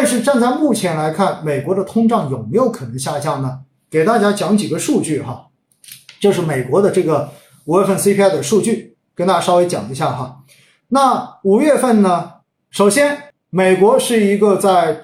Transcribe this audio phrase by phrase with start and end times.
[0.00, 3.58] 但是站在目前来看，美国的通胀有没有可能下降呢？
[3.90, 5.48] 给大家讲几个数据哈，
[6.20, 7.28] 就是美国的这个
[7.64, 10.44] 五月份 CPI 的数据，跟大家稍微讲一下哈。
[10.86, 12.30] 那五月份呢，
[12.70, 15.00] 首先美国是一个在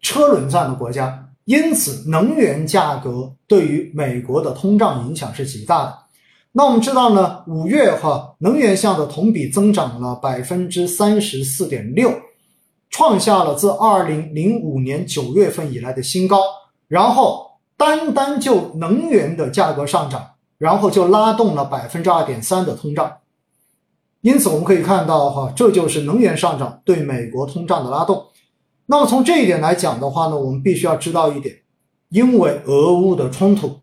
[0.00, 5.98] 车轮战的国家，因此能源价格对于美国的通胀影响是极大的。
[6.52, 12.10] 那我们知道呢，五月哈能源项的同比增长了百分之三十四点六，
[12.90, 16.42] 创下了自二零零五年九月份以来的新高。
[16.88, 23.18] 然后单单就能源的价格上涨，然后就拉动了百分之二点三的通胀。
[24.22, 28.26] 因此我们可以看到哈，这就是能源上涨对美国通胀的拉动。
[28.86, 31.54] 那么从这一点来讲的话呢，我们必须要知道一点，
[32.08, 33.78] 因为俄乌的冲突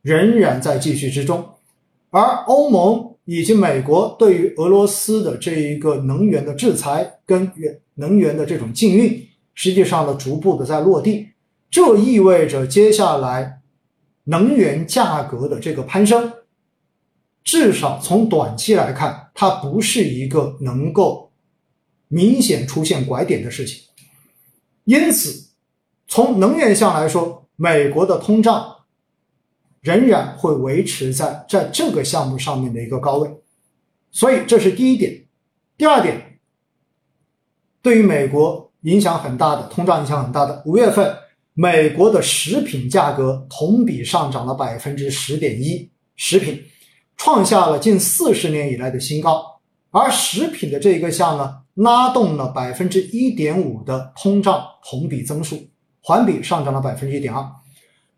[0.00, 1.44] 仍然在继续之中。
[2.10, 7.50] 而欧盟以及美国对于俄罗斯的这一个能源的制裁跟
[7.94, 11.28] 能源的这种禁运，实际上呢逐步的在落地，
[11.70, 13.60] 这意味着接下来
[14.24, 16.32] 能源价格的这个攀升，
[17.44, 21.30] 至少从短期来看，它不是一个能够
[22.08, 23.82] 明显出现拐点的事情。
[24.84, 25.50] 因此，
[26.08, 28.78] 从能源项来说，美国的通胀。
[29.82, 33.28] 仍然会维持在在这个项目上面的一个高位，
[34.12, 35.24] 所以这是第一点。
[35.76, 36.38] 第二点，
[37.82, 41.12] 对于美国影响很大的通胀影响很大的五月份，
[41.54, 46.62] 美国的食品价格同比上涨了百分之十点一，食品
[47.16, 49.44] 创下了近四十年以来的新高，
[49.90, 55.68] 而食品的这一个项呢，拉动了百分之一点五的通胀同比增速，
[56.00, 57.44] 环比上涨了百分之一点二，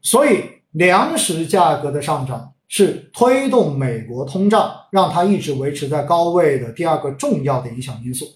[0.03, 0.41] 所以。
[0.75, 8.27] 粮食价格的上涨是推动美国通胀让它一直维持在高位的第二个重要的影响因素。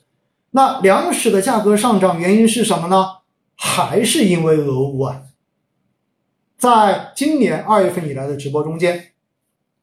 [0.52, 3.16] 那粮食的价格上涨原因是什么呢？
[3.56, 5.22] 还是因为俄乌啊？
[6.56, 9.08] 在今年二月份以来的直播中间，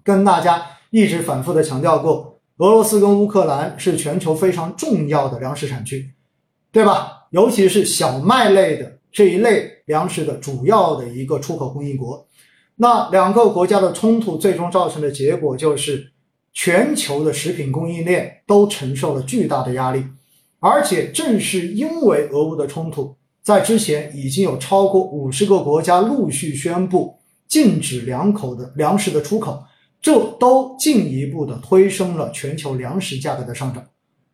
[0.02, 6.12] 跟大家一直反复的强调过，俄罗斯跟乌克兰是全球非常重要的粮食产区，
[6.72, 7.28] 对吧？
[7.32, 12.26] 尤其是小麦类的这一类粮食的主要的一个出口供应国。
[12.78, 16.12] 那两个国家的冲突最终造成的结果就是，
[16.52, 20.04] 全球的食品供应链都承受了巨大的压力，
[20.60, 29.64] 而且正是因为俄乌的冲突，在之前已经有超过五十个国家陆续宣布禁止两口的粮食的出口，
[30.02, 33.82] 这都进一步的推升了全球粮食价格的上涨。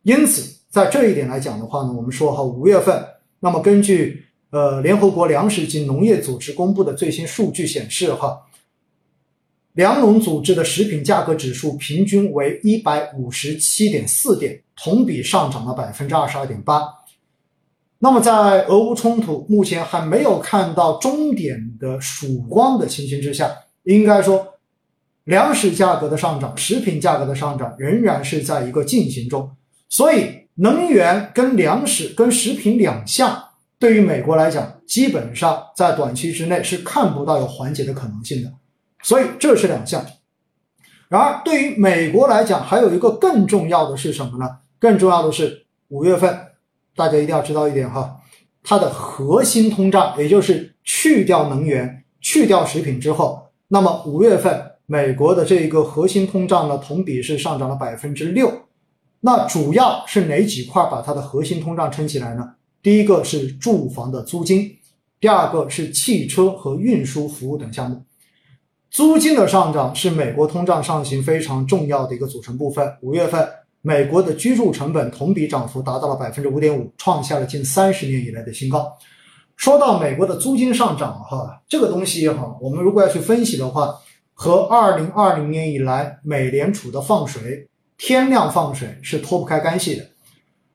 [0.02, 3.04] 因此，在这一点来讲的话呢，我们说哈，五月份，
[3.38, 4.24] 那么根据。
[4.52, 8.38] 呃，联合国粮食及农业组织公布的最新数据显示，哈，
[9.72, 16.82] 粮农组织的食品价格指数平均为一百五十七点四点，同比上涨了百分之二十二点八。
[17.98, 23.50] 那么，在俄乌冲突目前还没有看到终点的曙光的情形之下，
[23.84, 24.46] 应该说，
[25.24, 29.50] 粮食价格的上涨、食品价格的上涨仍然是在一个进行中。
[29.88, 33.42] 所以，能源跟粮食跟食品两项。
[33.82, 38.52] 对于美国来讲，基本上在短期之内是看不到有缓解的可能性的，
[39.02, 40.06] 所以这是两项。
[41.08, 44.48] 然而，对于美国来讲，还有一个更重要的是什么呢？
[44.78, 46.32] 更重要的是五月份，
[46.94, 48.20] 大家一定要知道一点哈，
[48.62, 58.48] 它的核心通胀，也就是去掉能源、去掉食品之后，那么五月份美国的这一个核心通胀呢，同比是上涨了百分之六。
[59.22, 62.54] 那主要是哪几块把它的核心通胀撑起来呢？
[62.82, 64.76] 第一个是住房的租金，
[65.20, 68.02] 第二个是汽车和运输服务等项目。
[68.90, 72.92] 租金的上涨是美国通胀上行非常重要的一个组成部分。
[73.00, 73.48] 五月份，
[73.82, 78.92] 美国的居住成本同比涨幅达到了百分之五点五，创下了近三十年以来的新高。
[79.54, 83.94] 说到美国的租金上涨，哈，这个东西哈，我们如果要去分析的话，
[84.34, 90.04] 和二零二零年以来美联储的放水天量放水是脱不开干系的。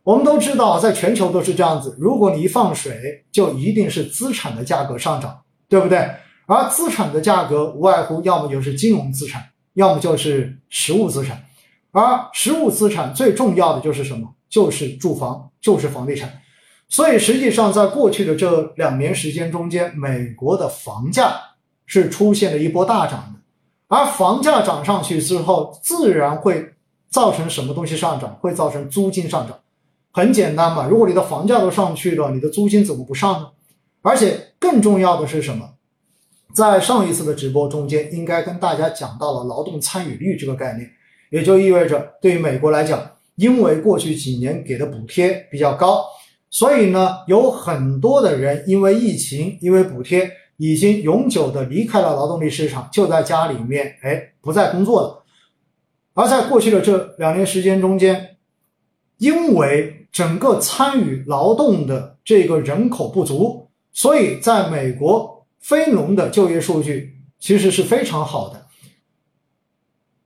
[0.07, 1.93] 我们都知道，在全球都是这样子。
[1.99, 5.37] 如果你一放水，就一定是资产的价格上涨，
[5.67, 6.09] 对不对？
[6.45, 9.43] 而资产的价格无外乎要么就是金融资产，
[9.73, 11.43] 要么就是实物资产。
[11.91, 14.33] 而实物资产最重要的就是什么？
[14.49, 16.39] 就是住房，就是房地产。
[16.87, 21.37] 所以实际上，在过去的这两年时间中间，美国的房价
[21.85, 23.41] 是出现了一波大涨的。
[23.89, 26.65] 而房价涨上去之后，自然会
[27.09, 28.33] 造成什么东西上涨？
[28.35, 29.59] 会造成租金上涨。
[30.17, 33.49] 很简单嘛，如果你的房价都上去了，你的租金怎么不上呢？
[34.01, 35.75] 而且更重要的是什么？
[36.55, 40.89] 在上一次的直播中间，应该跟大家讲到了劳动参与率这个概念，
[41.29, 42.99] 也就意味着对于美国来讲，
[43.35, 46.03] 因为过去几年给的补贴比较高，
[46.49, 55.23] 所以呢，有很多的人因为疫情，因为补贴，已经永久的离开了劳动力市场，就在家里面，哎，不再工作了。
[56.15, 58.36] 而在过去的这两年时间中间，
[59.17, 68.65] 因为整个参与劳动的这个人口不足，所以在美国非农的就业数据其实是非常好的。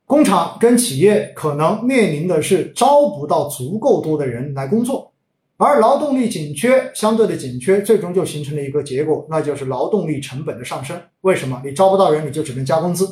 [0.05, 5.13] 工厂跟企业可能面临的是招不到足够多的人来工作，
[5.55, 11.01] 而劳动力紧缺相对的紧缺，最终就形成了一个结果，那就是劳动力成本的上升。
[11.21, 11.61] 为什么？
[11.63, 13.07] 你招不到人，你就只能加工资，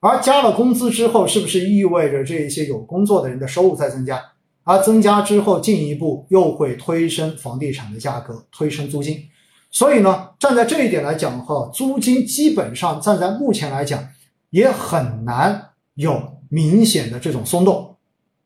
[0.00, 4.20] 而加了工资之后，是不是意味着这一些有工作的人的收入在增加？
[4.64, 9.22] 而增加之后，进一步又会推升房地产的价格，推升租金。
[9.70, 14.08] 所以呢，站在这一点来讲哈，租金基本上站在目前来讲，
[14.50, 16.32] 也很难有。
[16.54, 17.96] 明显的这种松动，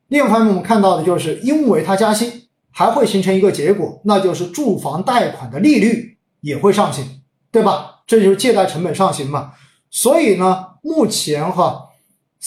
[0.06, 7.04] 另一方面，我们看到的就是因为它加息，还会形成一个结果，那就是住房贷款的利率也会上行，
[7.50, 8.04] 对吧？
[8.06, 9.54] 这就是借贷成本上行嘛。
[9.90, 11.85] 所以呢，目前哈，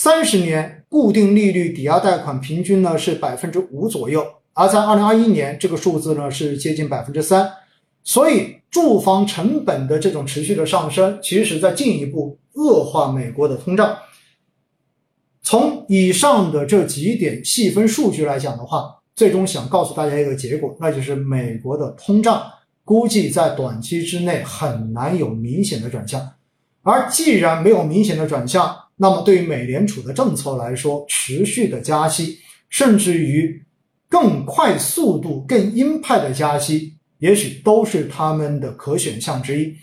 [0.02, 7.52] 三十年固定利率抵押贷款平均呢是百分之五左右，而在二零二一年这个数字呢是接近百分之三，
[8.02, 13.98] 所以住房成本的这种持续的上升，其实在进一步恶化美国的通胀。
[15.42, 22.42] 从以上的这几点细分数据来讲的话，最终想告诉大家一个结果，那就是美国的通胀
[22.86, 26.26] 估计在短期之内很难有明显的转向。
[26.84, 32.38] 而既然没有明显的转向，那么对于美联储的政策来说，持续的加息，
[32.68, 33.64] 甚至于
[34.10, 39.74] 更快速度、更鹰派的加息，也许都是他们的可选项之一。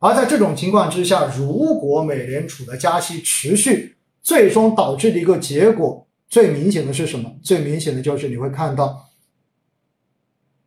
[0.00, 7.32] 而在这种情况之下，如果美联储的加息持续，最终导致的一个结果，最明显的是什么？
[7.44, 9.08] 最明显的就是你会看到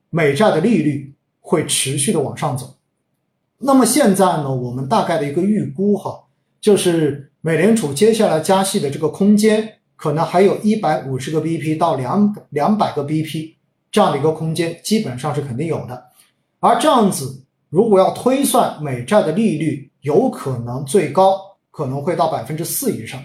[0.10, 2.74] 美债的利率会持续的往上走。
[3.58, 6.24] 那么现在呢，我们大概的一个预估哈，
[6.60, 13.54] 就是美联储接下来加息的这个空间，可能还有一百五十个 BP 到两两百个 BP
[13.92, 16.04] 这样的一个空间，基本上是肯定有的。
[16.60, 21.40] 而这样子，如果要推算美债的利率，有可能最高
[21.72, 23.22] 可能会到百分之四以上。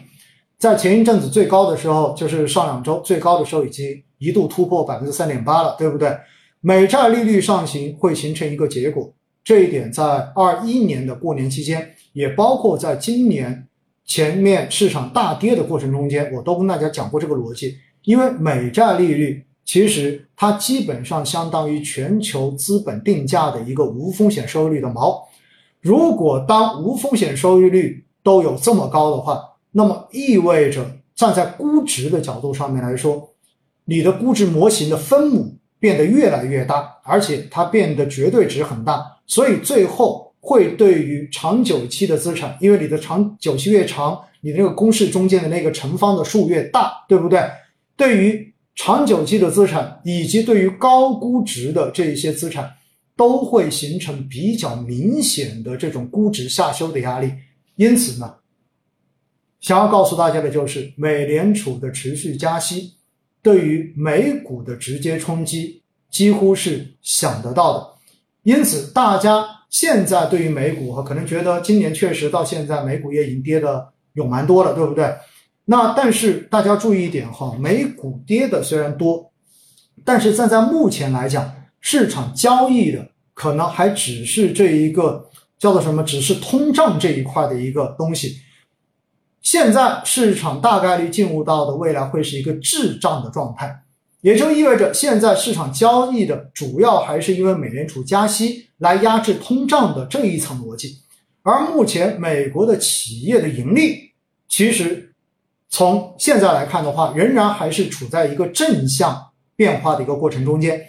[0.58, 6.16] 在前一阵子最高的时候，就是上两周最高的时候，已经一度突破百分之三点八了，对不对？
[6.60, 9.12] 美债利率上行会形成一个结果，
[9.42, 10.04] 这一点在
[10.36, 13.66] 二一年的过年期间，也包括在今年
[14.04, 17.76] 前面市场大跌的过程中间，我都跟大家讲过这个逻辑。
[18.04, 25.20] 因为美债利率其实它基本上相当于全球资本定价的一个无风险收益率的锚。
[25.80, 30.84] 如果当无风险收益率都有这么高的话，那么意味着，
[31.14, 33.30] 站在估值的角度上面来说，
[33.84, 47.40] 你的估值模型的分母变得越来越大，而且它变得绝对值很大，所以最后会对于长久期的资产，因为你的长久期越长，你那个公式中间的那个乘方的数越大，对不对？
[47.96, 52.74] 对于长久期的资产以及对于高估值的这一些资产，
[53.14, 57.30] 都会形成比较明显的这种估值下修的压力，
[57.76, 58.34] 因此呢。
[59.60, 62.94] 想要告诉大家的就是，美联储的持续加息
[63.40, 65.80] 对于美股的直接冲击
[66.10, 67.88] 几乎是想得到的。
[68.42, 75.12] 因此，大家现在对于美股哈，可能觉得今年确实到现在美股也已经跌的有蛮多了，对不对？
[75.64, 79.32] 那但是大家注意一点哈，美股跌的虽然多，
[80.04, 88.36] 但是站在目前来讲，市场交易的可能还只是这一个叫做什么，只是通胀这一块的一个东西。
[89.40, 93.82] 现在市场大概率进入到的未来会是一个滞胀的状态，
[94.22, 100.96] 也就意味着现在市场交易的主要还是因为美联储加息来压制通胀的这一层逻辑，
[101.42, 104.12] 而目前美国的企业的盈利
[104.48, 105.12] 其实
[105.68, 110.80] 从现在来看的话，仍然还是处在一个正向变化的一个过程中间，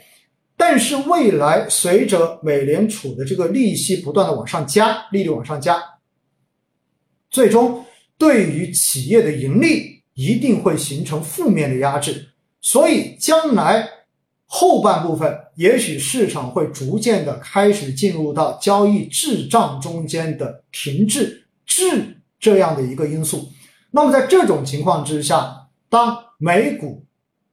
[0.55, 5.77] 但是未来随着美联储的这个利息不断的往上加，利率往上加，
[7.29, 7.83] 最终。
[8.15, 12.29] 对于企业的盈利一定会形成负面的压制，
[12.63, 13.87] 所以将来
[14.47, 23.49] 后半部分也许市场会逐渐的开始进入到交易滞胀中间的停滞滞这样的一个因素。
[23.91, 27.03] 那么在这种情况之下，当美股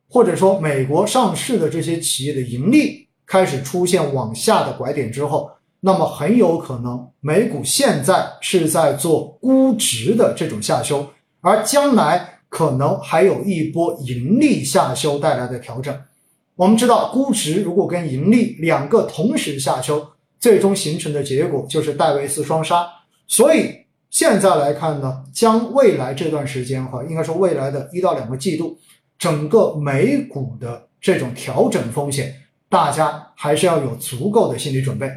[0.09, 5.50] 或者说美国上市的这些企业的盈利开始出现往下的拐点之后，
[5.81, 11.07] 那么很有可能，美股现在是在做估值的这种下修，
[11.40, 15.99] 而将来可能还有一波盈利下修带来的调整。
[16.57, 20.07] 我们知道，估值如果跟盈利两个同时下修，
[20.38, 22.87] 最终形成的结果就是戴维斯双杀。
[23.26, 23.75] 所以
[24.11, 28.76] 现在来看呢，将未来这段时间哈，应该说未来的一到两个季度，
[29.19, 32.35] 整个美股的这种调整风险，
[32.69, 35.11] 大家还是要有足够的心理准备。